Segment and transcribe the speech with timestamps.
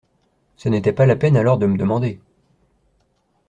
[0.55, 2.19] Ce n’était pas la peine alors de me demander…